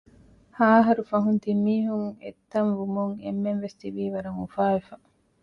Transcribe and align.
ހައަހަރު 0.57 1.03
ފަހުން 1.11 1.39
ތިންމީހުން 1.45 2.07
އެއްތަން 2.23 2.71
ވުމުން 2.77 3.15
އެންމެންވެސް 3.23 3.77
ތިބީ 3.81 4.03
ވަރަށް 4.13 4.39
އުފާވެފަ 4.39 4.95